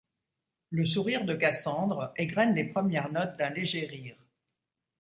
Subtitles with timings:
[0.71, 4.15] Le sourire de Cassandre égraine les premières notes d’un léger rire.